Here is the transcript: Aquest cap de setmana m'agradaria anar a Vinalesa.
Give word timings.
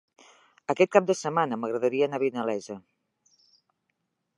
Aquest 0.73 0.91
cap 0.95 1.11
de 1.11 1.15
setmana 1.19 1.59
m'agradaria 1.61 2.09
anar 2.09 2.21
a 2.21 2.25
Vinalesa. 2.27 2.83